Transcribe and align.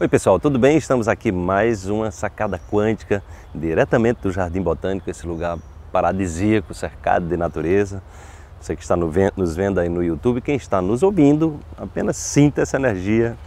Oi 0.00 0.08
pessoal, 0.08 0.40
tudo 0.40 0.58
bem? 0.58 0.76
Estamos 0.76 1.06
aqui 1.06 1.30
mais 1.30 1.86
uma 1.86 2.10
sacada 2.10 2.60
quântica 2.68 3.22
diretamente 3.54 4.22
do 4.22 4.32
Jardim 4.32 4.60
Botânico, 4.60 5.08
esse 5.08 5.24
lugar 5.24 5.56
paradisíaco, 5.92 6.74
cercado 6.74 7.28
de 7.28 7.36
natureza. 7.36 8.02
Você 8.60 8.74
que 8.74 8.82
está 8.82 8.96
nos 8.96 9.54
vendo 9.54 9.78
aí 9.78 9.88
no 9.88 10.02
YouTube, 10.02 10.40
quem 10.40 10.56
está 10.56 10.82
nos 10.82 11.04
ouvindo, 11.04 11.60
apenas 11.78 12.16
sinta 12.16 12.62
essa 12.62 12.76
energia 12.76 13.38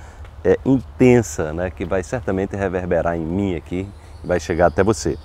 é, 0.42 0.58
intensa, 0.64 1.52
né, 1.52 1.70
que 1.70 1.84
vai 1.84 2.02
certamente 2.02 2.56
reverberar 2.56 3.18
em 3.18 3.26
mim 3.26 3.54
aqui 3.54 3.86
e 4.24 4.26
vai 4.26 4.40
chegar 4.40 4.68
até 4.68 4.86
você. 4.86 5.18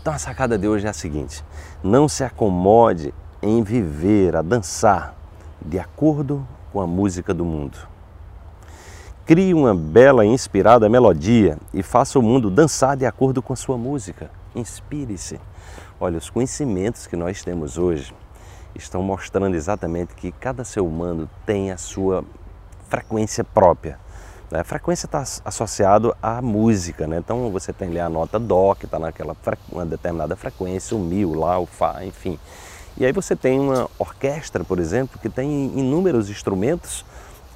Então 0.00 0.14
a 0.14 0.18
sacada 0.18 0.56
de 0.56 0.66
hoje 0.66 0.86
é 0.86 0.90
a 0.90 0.94
seguinte: 0.94 1.44
não 1.84 2.08
se 2.08 2.24
acomode 2.24 3.12
em 3.42 3.62
viver, 3.62 4.34
a 4.34 4.40
dançar 4.40 5.14
de 5.60 5.78
acordo 5.78 6.48
com 6.72 6.80
a 6.80 6.86
música 6.86 7.34
do 7.34 7.44
mundo. 7.44 7.89
Crie 9.30 9.54
uma 9.54 9.72
bela 9.72 10.26
e 10.26 10.28
inspirada 10.28 10.88
melodia 10.88 11.56
e 11.72 11.84
faça 11.84 12.18
o 12.18 12.22
mundo 12.22 12.50
dançar 12.50 12.96
de 12.96 13.06
acordo 13.06 13.40
com 13.40 13.52
a 13.52 13.56
sua 13.56 13.78
música. 13.78 14.28
Inspire-se. 14.56 15.38
Olha, 16.00 16.18
os 16.18 16.28
conhecimentos 16.28 17.06
que 17.06 17.14
nós 17.14 17.40
temos 17.40 17.78
hoje 17.78 18.12
estão 18.74 19.00
mostrando 19.04 19.54
exatamente 19.54 20.16
que 20.16 20.32
cada 20.32 20.64
ser 20.64 20.80
humano 20.80 21.30
tem 21.46 21.70
a 21.70 21.76
sua 21.76 22.24
frequência 22.88 23.44
própria. 23.44 24.00
Né? 24.50 24.58
A 24.58 24.64
frequência 24.64 25.06
está 25.06 25.22
associado 25.44 26.12
à 26.20 26.42
música, 26.42 27.06
né? 27.06 27.18
então 27.18 27.52
você 27.52 27.72
tem 27.72 27.90
ali 27.90 28.00
a 28.00 28.08
nota 28.08 28.36
Dó, 28.36 28.74
que 28.74 28.86
está 28.86 28.98
naquela 28.98 29.36
uma 29.70 29.86
determinada 29.86 30.34
frequência, 30.34 30.96
o 30.96 30.98
Mi, 30.98 31.24
o 31.24 31.38
Lá, 31.38 31.56
o 31.56 31.66
Fá, 31.66 32.04
enfim. 32.04 32.36
E 32.96 33.06
aí 33.06 33.12
você 33.12 33.36
tem 33.36 33.60
uma 33.60 33.88
orquestra, 33.96 34.64
por 34.64 34.80
exemplo, 34.80 35.20
que 35.20 35.28
tem 35.28 35.66
inúmeros 35.78 36.28
instrumentos 36.28 37.04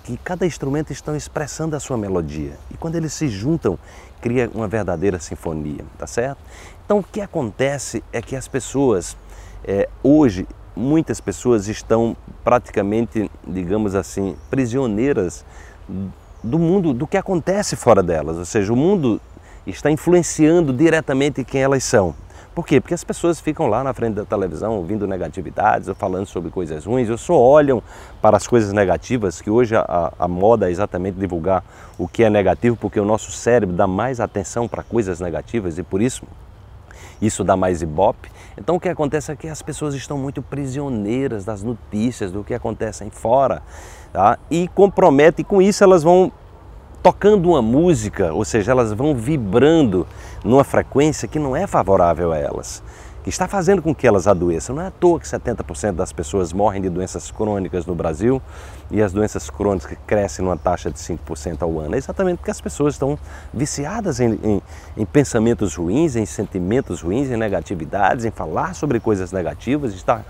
que 0.04 0.18
cada 0.18 0.46
instrumento 0.46 0.92
estão 0.92 1.16
expressando 1.16 1.74
a 1.74 1.80
sua 1.80 1.96
melodia. 1.96 2.52
E 2.70 2.76
quando 2.76 2.94
eles 2.94 3.12
se 3.14 3.26
juntam, 3.26 3.78
cria 4.20 4.50
uma 4.54 4.68
verdadeira 4.68 5.18
sinfonia, 5.18 5.84
tá 5.98 6.06
certo? 6.06 6.38
Então 6.84 6.98
o 6.98 7.02
que 7.02 7.22
acontece 7.22 8.04
é 8.12 8.20
que 8.20 8.36
as 8.36 8.46
pessoas, 8.46 9.16
é, 9.64 9.88
hoje, 10.02 10.46
muitas 10.76 11.20
pessoas 11.20 11.68
estão 11.68 12.14
praticamente, 12.44 13.30
digamos 13.46 13.94
assim, 13.94 14.36
prisioneiras 14.50 15.44
do 16.42 16.58
mundo, 16.58 16.92
do 16.92 17.06
que 17.06 17.16
acontece 17.16 17.74
fora 17.74 18.02
delas. 18.02 18.36
Ou 18.36 18.44
seja, 18.44 18.72
o 18.72 18.76
mundo 18.76 19.18
está 19.66 19.90
influenciando 19.90 20.72
diretamente 20.72 21.42
quem 21.42 21.62
elas 21.62 21.82
são. 21.82 22.14
Por 22.54 22.64
quê? 22.64 22.80
Porque 22.80 22.94
as 22.94 23.02
pessoas 23.02 23.40
ficam 23.40 23.66
lá 23.66 23.82
na 23.82 23.92
frente 23.92 24.14
da 24.14 24.24
televisão 24.24 24.76
ouvindo 24.76 25.08
negatividades 25.08 25.88
ou 25.88 25.94
falando 25.94 26.26
sobre 26.26 26.50
coisas 26.50 26.84
ruins, 26.84 27.10
ou 27.10 27.18
só 27.18 27.34
olham 27.36 27.82
para 28.22 28.36
as 28.36 28.46
coisas 28.46 28.72
negativas, 28.72 29.40
que 29.40 29.50
hoje 29.50 29.74
a, 29.74 30.12
a, 30.16 30.28
moda 30.28 30.68
é 30.68 30.70
exatamente 30.70 31.18
divulgar 31.18 31.64
o 31.98 32.06
que 32.06 32.22
é 32.22 32.30
negativo, 32.30 32.76
porque 32.76 33.00
o 33.00 33.04
nosso 33.04 33.32
cérebro 33.32 33.74
dá 33.74 33.88
mais 33.88 34.20
atenção 34.20 34.68
para 34.68 34.84
coisas 34.84 35.18
negativas 35.18 35.78
e 35.78 35.82
por 35.82 36.00
isso 36.00 36.22
isso 37.20 37.42
dá 37.42 37.56
mais 37.56 37.82
ibope. 37.82 38.30
Então 38.56 38.76
o 38.76 38.80
que 38.80 38.88
acontece 38.88 39.32
é 39.32 39.36
que 39.36 39.48
as 39.48 39.62
pessoas 39.62 39.94
estão 39.94 40.16
muito 40.16 40.40
prisioneiras 40.40 41.44
das 41.44 41.62
notícias, 41.62 42.30
do 42.30 42.44
que 42.44 42.54
acontece 42.54 43.04
em 43.04 43.10
fora, 43.10 43.62
tá? 44.12 44.38
e 44.48 44.68
compromete, 44.68 45.40
e 45.40 45.44
com 45.44 45.60
isso 45.60 45.82
elas 45.82 46.02
vão 46.02 46.30
tocando 47.04 47.50
uma 47.50 47.60
música, 47.60 48.32
ou 48.32 48.46
seja, 48.46 48.72
elas 48.72 48.90
vão 48.90 49.14
vibrando 49.14 50.06
numa 50.42 50.64
frequência 50.64 51.28
que 51.28 51.38
não 51.38 51.54
é 51.54 51.66
favorável 51.66 52.32
a 52.32 52.38
elas, 52.38 52.82
que 53.22 53.28
está 53.28 53.46
fazendo 53.46 53.82
com 53.82 53.94
que 53.94 54.06
elas 54.06 54.26
adoeçam. 54.26 54.76
Não 54.76 54.82
é 54.82 54.86
à 54.86 54.90
toa 54.90 55.20
que 55.20 55.26
70% 55.26 55.92
das 55.92 56.14
pessoas 56.14 56.50
morrem 56.50 56.80
de 56.80 56.88
doenças 56.88 57.30
crônicas 57.30 57.84
no 57.84 57.94
Brasil 57.94 58.40
e 58.90 59.02
as 59.02 59.12
doenças 59.12 59.50
crônicas 59.50 59.98
crescem 60.06 60.42
numa 60.42 60.56
taxa 60.56 60.90
de 60.90 60.98
5% 60.98 61.60
ao 61.60 61.78
ano. 61.78 61.94
É 61.94 61.98
exatamente 61.98 62.38
porque 62.38 62.50
as 62.50 62.62
pessoas 62.62 62.94
estão 62.94 63.18
viciadas 63.52 64.18
em, 64.18 64.40
em, 64.42 64.62
em 64.96 65.04
pensamentos 65.04 65.74
ruins, 65.74 66.16
em 66.16 66.24
sentimentos 66.24 67.02
ruins, 67.02 67.30
em 67.30 67.36
negatividades, 67.36 68.24
em 68.24 68.30
falar 68.30 68.74
sobre 68.74 68.98
coisas 68.98 69.30
negativas, 69.30 69.92
estar 69.92 70.24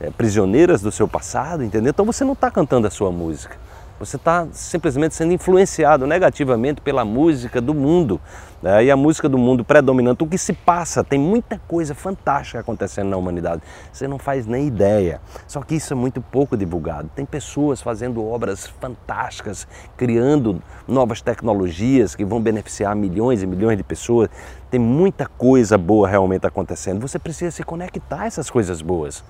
é, 0.00 0.10
prisioneiras 0.10 0.80
do 0.80 0.92
seu 0.92 1.08
passado, 1.08 1.64
entendeu? 1.64 1.90
Então 1.90 2.04
você 2.04 2.22
não 2.22 2.34
está 2.34 2.52
cantando 2.52 2.86
a 2.86 2.90
sua 2.90 3.10
música. 3.10 3.58
Você 4.00 4.16
está 4.16 4.48
simplesmente 4.52 5.14
sendo 5.14 5.34
influenciado 5.34 6.06
negativamente 6.06 6.80
pela 6.80 7.04
música 7.04 7.60
do 7.60 7.74
mundo. 7.74 8.18
Né? 8.62 8.84
E 8.86 8.90
a 8.90 8.96
música 8.96 9.28
do 9.28 9.36
mundo 9.36 9.62
predominante, 9.62 10.24
o 10.24 10.26
que 10.26 10.38
se 10.38 10.54
passa, 10.54 11.04
tem 11.04 11.18
muita 11.20 11.60
coisa 11.68 11.94
fantástica 11.94 12.60
acontecendo 12.60 13.10
na 13.10 13.18
humanidade. 13.18 13.60
Você 13.92 14.08
não 14.08 14.18
faz 14.18 14.46
nem 14.46 14.66
ideia. 14.66 15.20
Só 15.46 15.60
que 15.60 15.74
isso 15.74 15.92
é 15.92 15.96
muito 15.96 16.22
pouco 16.22 16.56
divulgado. 16.56 17.10
Tem 17.14 17.26
pessoas 17.26 17.82
fazendo 17.82 18.26
obras 18.26 18.66
fantásticas, 18.66 19.68
criando 19.98 20.62
novas 20.88 21.20
tecnologias 21.20 22.14
que 22.14 22.24
vão 22.24 22.40
beneficiar 22.40 22.96
milhões 22.96 23.42
e 23.42 23.46
milhões 23.46 23.76
de 23.76 23.84
pessoas. 23.84 24.30
Tem 24.70 24.80
muita 24.80 25.26
coisa 25.26 25.76
boa 25.76 26.08
realmente 26.08 26.46
acontecendo. 26.46 27.06
Você 27.06 27.18
precisa 27.18 27.50
se 27.50 27.62
conectar 27.62 28.22
a 28.22 28.26
essas 28.26 28.48
coisas 28.48 28.80
boas. 28.80 29.22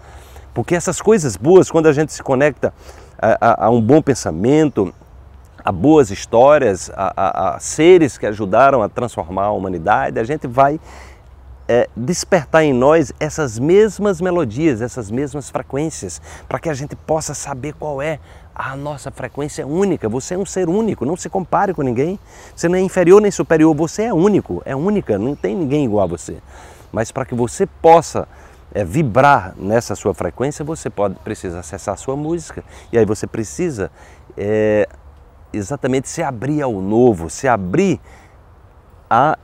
Porque 0.55 0.75
essas 0.75 1.01
coisas 1.01 1.37
boas, 1.37 1.71
quando 1.71 1.87
a 1.87 1.93
gente 1.93 2.13
se 2.13 2.23
conecta 2.23 2.73
a, 3.21 3.65
a, 3.65 3.67
a 3.67 3.71
um 3.71 3.81
bom 3.81 4.01
pensamento, 4.01 4.95
a 5.63 5.71
boas 5.71 6.11
histórias, 6.11 6.91
a, 6.95 7.55
a, 7.57 7.61
seres 7.61 8.17
que 8.17 8.27
ajudaram 8.27 8.83
a 8.83 8.89
transformar 8.89 9.45
a 9.45 9.53
humanidade, 9.53 10.19
a 10.19 10.25
gente 10.25 10.47
vai 10.47 10.81
é, 11.69 11.89
despertar 11.95 12.65
em 12.65 12.73
nós 12.73 13.13
essas 13.21 13.59
mesmas 13.59 14.21
melodias, 14.21 14.81
essas 14.81 15.11
mesmas 15.11 15.51
frequências, 15.51 16.21
para 16.49 16.59
que 16.59 16.71
a 16.71 16.75
gente 16.75 16.97
possa 16.97 17.35
saber 17.35 17.75
qual 17.75 18.01
é 18.01 18.19
a 18.55 18.75
nossa 18.75 19.11
frequência 19.11 19.67
única. 19.67 20.09
Você 20.09 20.35
é 20.35 20.39
um 20.39 20.47
ser 20.47 20.69
único, 20.69 21.05
não 21.05 21.17
se 21.17 21.29
compare 21.29 21.75
com 21.75 21.83
ninguém. 21.83 22.19
Você 22.57 22.69
não 22.69 22.77
é 22.77 22.81
inferior 22.81 23.21
nem 23.21 23.31
superior, 23.31 23.75
você 23.75 24.05
é 24.05 24.15
único, 24.15 24.63
é 24.65 24.75
única, 24.75 25.19
não 25.19 25.37
tem 25.37 25.55
ninguém 25.55 25.85
igual 25.85 26.05
a 26.05 26.07
você. 26.07 26.39
Mas 26.91 27.13
para 27.13 27.25
que 27.25 27.35
você 27.35 27.67
possa 27.67 28.27
é, 28.73 28.85
vibrar 28.85 29.55
nessa 29.57 29.95
sua 29.95 30.15
frequência, 30.15 30.65
você 30.65 30.89
pode 30.89 31.15
precisa 31.17 31.61
acessar 31.61 31.95
a 31.95 31.97
sua 31.97 32.17
música 32.17 32.65
e 32.93 32.99
aí 32.99 33.05
você 33.05 33.27
precisa 33.27 33.91
é, 34.37 34.89
exatamente 35.53 36.09
se 36.09 36.23
abrir 36.23 36.63
ao 36.63 36.81
novo, 36.81 37.29
se 37.29 37.49
abrir 37.49 38.01
a 39.09 39.37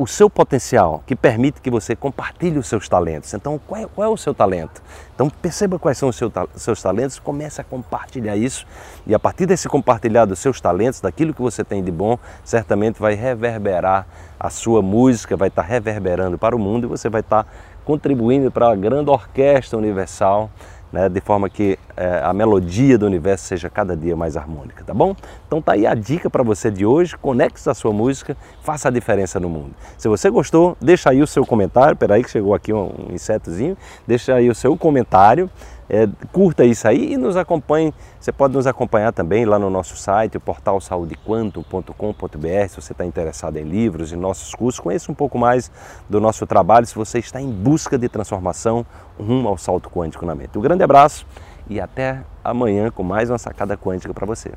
o 0.00 0.06
seu 0.06 0.30
potencial, 0.30 1.04
que 1.06 1.14
permite 1.14 1.60
que 1.60 1.70
você 1.70 1.94
compartilhe 1.94 2.58
os 2.58 2.66
seus 2.66 2.88
talentos. 2.88 3.34
Então, 3.34 3.60
qual 3.66 3.82
é, 3.82 3.86
qual 3.86 4.10
é 4.10 4.10
o 4.10 4.16
seu 4.16 4.32
talento? 4.32 4.80
Então, 5.14 5.28
perceba 5.28 5.78
quais 5.78 5.98
são 5.98 6.08
os 6.08 6.16
seu, 6.16 6.32
seus 6.56 6.80
talentos, 6.80 7.18
comece 7.18 7.60
a 7.60 7.64
compartilhar 7.64 8.34
isso 8.34 8.66
e 9.06 9.14
a 9.14 9.18
partir 9.18 9.44
desse 9.44 9.68
compartilhar 9.68 10.24
dos 10.24 10.38
seus 10.38 10.58
talentos, 10.58 11.02
daquilo 11.02 11.34
que 11.34 11.42
você 11.42 11.62
tem 11.62 11.84
de 11.84 11.90
bom, 11.90 12.18
certamente 12.42 12.98
vai 12.98 13.12
reverberar 13.12 14.06
a 14.38 14.48
sua 14.48 14.80
música, 14.80 15.36
vai 15.36 15.48
estar 15.48 15.60
reverberando 15.60 16.38
para 16.38 16.56
o 16.56 16.58
mundo 16.58 16.86
e 16.86 16.88
você 16.88 17.10
vai 17.10 17.20
estar 17.20 17.46
contribuindo 17.84 18.50
para 18.50 18.70
a 18.70 18.76
grande 18.76 19.10
orquestra 19.10 19.78
universal 19.78 20.50
né, 20.92 21.08
de 21.08 21.20
forma 21.20 21.48
que 21.48 21.78
é, 21.96 22.20
a 22.22 22.32
melodia 22.32 22.98
do 22.98 23.06
universo 23.06 23.44
seja 23.44 23.70
cada 23.70 23.96
dia 23.96 24.16
mais 24.16 24.36
harmônica, 24.36 24.82
tá 24.84 24.92
bom? 24.92 25.14
Então 25.46 25.62
tá 25.62 25.72
aí 25.72 25.86
a 25.86 25.94
dica 25.94 26.28
para 26.28 26.42
você 26.42 26.70
de 26.70 26.84
hoje, 26.84 27.16
conecte 27.16 27.68
a 27.68 27.74
sua 27.74 27.92
música, 27.92 28.36
faça 28.62 28.88
a 28.88 28.90
diferença 28.90 29.38
no 29.38 29.48
mundo. 29.48 29.70
Se 29.96 30.08
você 30.08 30.28
gostou, 30.30 30.76
deixa 30.80 31.10
aí 31.10 31.22
o 31.22 31.26
seu 31.26 31.46
comentário, 31.46 31.96
peraí 31.96 32.24
que 32.24 32.30
chegou 32.30 32.54
aqui 32.54 32.72
um, 32.72 32.90
um 33.08 33.14
insetozinho, 33.14 33.76
deixa 34.06 34.34
aí 34.34 34.48
o 34.48 34.54
seu 34.54 34.76
comentário, 34.76 35.48
é, 35.90 36.08
curta 36.32 36.64
isso 36.64 36.86
aí 36.86 37.14
e 37.14 37.16
nos 37.16 37.36
acompanhe. 37.36 37.92
Você 38.20 38.30
pode 38.30 38.54
nos 38.54 38.66
acompanhar 38.66 39.12
também 39.12 39.44
lá 39.44 39.58
no 39.58 39.68
nosso 39.68 39.96
site, 39.96 40.36
o 40.36 40.40
portal 40.40 40.80
saudequanto.com.br, 40.80 42.68
se 42.68 42.76
você 42.76 42.92
está 42.92 43.04
interessado 43.04 43.56
em 43.56 43.64
livros 43.64 44.12
e 44.12 44.16
nossos 44.16 44.54
cursos. 44.54 44.78
Conheça 44.78 45.10
um 45.10 45.14
pouco 45.14 45.36
mais 45.36 45.70
do 46.08 46.20
nosso 46.20 46.46
trabalho 46.46 46.86
se 46.86 46.94
você 46.94 47.18
está 47.18 47.40
em 47.40 47.50
busca 47.50 47.98
de 47.98 48.08
transformação 48.08 48.86
rumo 49.18 49.48
ao 49.48 49.58
salto 49.58 49.90
quântico 49.90 50.24
na 50.24 50.34
mente. 50.34 50.56
Um 50.56 50.62
grande 50.62 50.84
abraço 50.84 51.26
e 51.68 51.80
até 51.80 52.22
amanhã 52.44 52.90
com 52.90 53.02
mais 53.02 53.28
uma 53.28 53.38
sacada 53.38 53.76
quântica 53.76 54.14
para 54.14 54.26
você. 54.26 54.52